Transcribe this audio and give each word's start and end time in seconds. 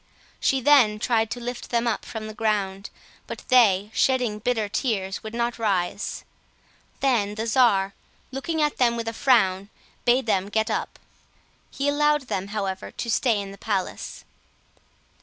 She 0.39 0.61
then 0.61 0.97
tried 0.97 1.29
to 1.29 1.39
lift 1.39 1.69
them 1.69 1.85
up 1.85 2.05
from 2.05 2.25
the 2.25 2.33
ground, 2.33 2.89
but 3.27 3.43
they, 3.49 3.91
shedding 3.93 4.39
bitter 4.39 4.67
tears, 4.67 5.21
would 5.21 5.35
not 5.35 5.59
rise. 5.59 6.23
Then 7.01 7.35
the 7.35 7.45
czar, 7.45 7.93
looking 8.31 8.63
at 8.63 8.77
them 8.77 8.95
with 8.97 9.07
a 9.07 9.13
frown, 9.13 9.69
bade 10.03 10.25
them 10.25 10.49
get 10.49 10.71
up; 10.71 10.97
he 11.69 11.87
allowed 11.87 12.29
them, 12.29 12.47
however, 12.47 12.89
to 12.89 13.11
stay 13.11 13.39
in 13.39 13.51
the 13.51 13.59
palace. 13.59 14.25